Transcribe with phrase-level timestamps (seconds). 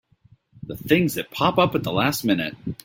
[0.63, 2.55] The things that pop up at the last minute!